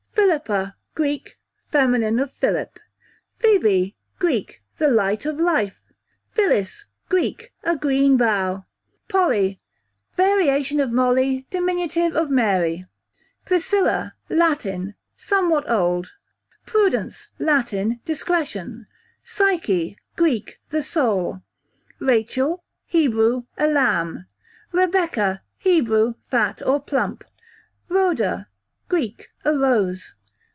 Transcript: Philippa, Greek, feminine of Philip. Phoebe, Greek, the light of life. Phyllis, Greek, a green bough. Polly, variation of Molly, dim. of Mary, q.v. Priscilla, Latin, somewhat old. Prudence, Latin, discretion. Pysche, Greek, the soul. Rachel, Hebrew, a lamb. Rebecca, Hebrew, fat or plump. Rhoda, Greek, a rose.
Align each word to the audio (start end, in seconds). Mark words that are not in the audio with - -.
Philippa, 0.31 0.77
Greek, 0.95 1.37
feminine 1.73 2.17
of 2.17 2.31
Philip. 2.31 2.79
Phoebe, 3.39 3.97
Greek, 4.17 4.61
the 4.77 4.87
light 4.87 5.25
of 5.25 5.39
life. 5.41 5.81
Phyllis, 6.31 6.85
Greek, 7.09 7.51
a 7.63 7.75
green 7.75 8.15
bough. 8.15 8.65
Polly, 9.09 9.59
variation 10.15 10.79
of 10.79 10.89
Molly, 10.89 11.45
dim. 11.49 11.67
of 12.15 12.29
Mary, 12.29 12.75
q.v. 12.77 12.85
Priscilla, 13.45 14.13
Latin, 14.29 14.95
somewhat 15.17 15.69
old. 15.69 16.13
Prudence, 16.65 17.27
Latin, 17.37 17.99
discretion. 18.05 18.87
Pysche, 19.25 19.97
Greek, 20.15 20.59
the 20.69 20.81
soul. 20.81 21.41
Rachel, 21.99 22.63
Hebrew, 22.85 23.43
a 23.57 23.67
lamb. 23.67 24.27
Rebecca, 24.71 25.41
Hebrew, 25.57 26.13
fat 26.29 26.61
or 26.65 26.79
plump. 26.79 27.25
Rhoda, 27.89 28.47
Greek, 28.87 29.27
a 29.45 29.51
rose. 29.53 30.15